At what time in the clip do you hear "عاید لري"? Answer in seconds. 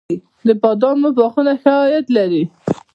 1.81-2.43